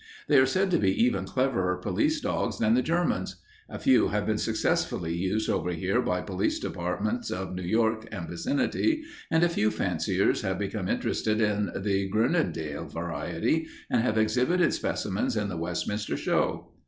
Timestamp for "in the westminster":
15.37-16.17